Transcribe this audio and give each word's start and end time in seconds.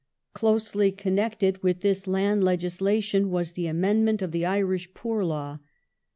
Closely 0.33 0.91
connected 0.91 1.61
with 1.61 1.81
this 1.81 2.07
land 2.07 2.43
legislation 2.43 3.29
was 3.29 3.51
the 3.51 3.67
amendment 3.67 4.17
Poor 4.17 4.23
Law 4.23 4.25
of 4.25 4.31
the 4.31 4.45
Irish 4.47 4.93
Poor 4.95 5.23
Law. 5.23 5.59